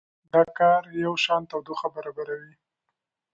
دا 0.31 0.41
کار 0.57 0.83
یوشان 1.03 1.41
تودوخه 1.51 1.87
برابروي. 1.95 2.53